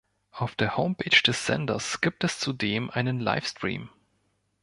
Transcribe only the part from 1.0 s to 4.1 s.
des Senders gibt es zudem einen Livestream.